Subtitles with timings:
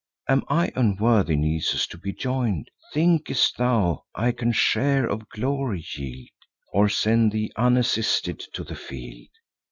[0.27, 2.71] Am I unworthy, Nisus, to be join'd?
[2.91, 6.27] Think'st thou I can my share of glory yield,
[6.73, 9.29] Or send thee unassisted to the field?